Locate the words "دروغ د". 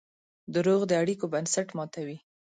0.53-0.91